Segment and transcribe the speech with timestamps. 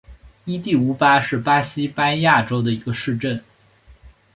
[0.45, 3.39] 伊蒂乌巴是巴西巴伊亚州的一个市镇。